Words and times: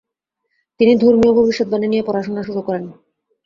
তিনি 0.79 0.93
ধর্মীয় 0.95 1.33
ভবিষ্যদ্বাণী 1.35 1.87
নিয়ে 1.89 2.07
পড়াশোনা 2.07 2.41
শুরু 2.47 2.61
করেন। 2.67 2.83